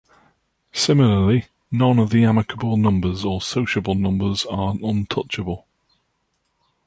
Similarly, 0.73 1.45
none 1.69 1.99
of 1.99 2.09
the 2.09 2.23
amicable 2.25 2.75
numbers 2.75 3.23
or 3.23 3.39
sociable 3.39 3.93
numbers 3.93 4.45
are 4.47 4.73
untouchable. 4.81 5.67